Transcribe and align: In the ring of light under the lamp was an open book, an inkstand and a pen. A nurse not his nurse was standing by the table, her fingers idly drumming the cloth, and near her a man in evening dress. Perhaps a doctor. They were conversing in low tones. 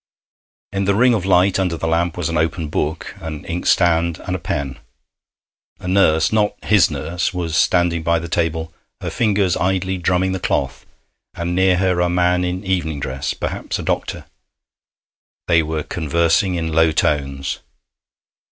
In 0.71 0.85
the 0.85 0.95
ring 0.95 1.13
of 1.13 1.27
light 1.27 1.59
under 1.59 1.77
the 1.77 1.85
lamp 1.87 2.17
was 2.17 2.27
an 2.27 2.35
open 2.35 2.69
book, 2.69 3.13
an 3.21 3.45
inkstand 3.45 4.17
and 4.25 4.35
a 4.35 4.39
pen. 4.39 4.79
A 5.79 5.87
nurse 5.87 6.33
not 6.33 6.55
his 6.63 6.89
nurse 6.89 7.35
was 7.35 7.55
standing 7.55 8.01
by 8.01 8.17
the 8.17 8.27
table, 8.27 8.73
her 9.01 9.11
fingers 9.11 9.55
idly 9.55 9.99
drumming 9.99 10.31
the 10.31 10.39
cloth, 10.39 10.87
and 11.35 11.53
near 11.53 11.77
her 11.77 11.99
a 11.99 12.09
man 12.09 12.43
in 12.43 12.63
evening 12.65 12.99
dress. 12.99 13.35
Perhaps 13.35 13.77
a 13.77 13.83
doctor. 13.83 14.25
They 15.47 15.61
were 15.61 15.83
conversing 15.83 16.55
in 16.55 16.73
low 16.73 16.91
tones. 16.91 17.59